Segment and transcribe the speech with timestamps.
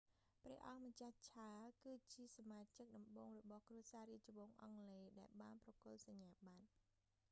[0.43, 6.69] ព្រះអង្គម្ចាស់ charles ឆាល គឺជាសមាជិកដំបូងរបស់គ្រួសាររាជវង្សអង់គ្លេសដែលបានប្រគល់ សញ្ញាប័ត្រ